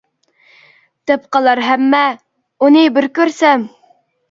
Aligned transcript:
دەپ 1.11 1.27
قالار 1.35 1.61
ھەممە: 1.67 2.01
ئۇنى 2.67 2.89
بىر 2.99 3.11
كۆرسەم! 3.21 3.71